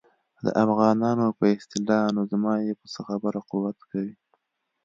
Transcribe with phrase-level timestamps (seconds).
[0.45, 4.13] د افغانانو په اصطلاح نو زما یې په څه خبره قوت کوي.